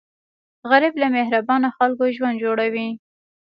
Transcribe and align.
غریب 0.69 0.93
له 1.01 1.07
مهربانه 1.17 1.69
خلکو 1.77 2.03
ژوند 2.15 2.41
جوړوي 2.43 2.87